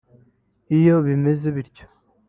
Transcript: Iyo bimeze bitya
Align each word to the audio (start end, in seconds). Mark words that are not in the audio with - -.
Iyo 0.77 0.95
bimeze 1.05 1.47
bitya 1.55 1.85